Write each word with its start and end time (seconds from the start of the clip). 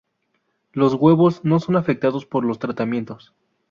Los 0.73 0.95
huevos 0.95 1.45
no 1.45 1.59
son 1.59 1.75
afectados 1.75 2.25
por 2.25 2.43
los 2.43 2.57
tratamientos. 2.57 3.35